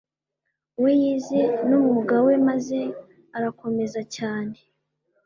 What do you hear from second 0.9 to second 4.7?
yize n umwuga we mze arakomeye cyane